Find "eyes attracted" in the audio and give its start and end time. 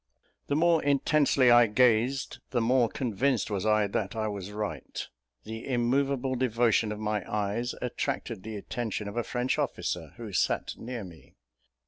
7.31-8.41